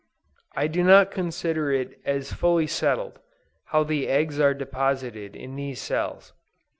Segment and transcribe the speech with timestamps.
[0.55, 3.19] I do not consider it as fully settled,
[3.65, 6.33] how the eggs are deposited in these cells.